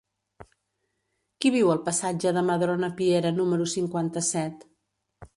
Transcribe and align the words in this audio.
Qui 1.43 1.51
viu 1.55 1.67
al 1.73 1.81
passatge 1.89 2.31
de 2.37 2.43
Madrona 2.47 2.89
Piera 3.01 3.33
número 3.41 3.67
cinquanta-set? 3.75 4.65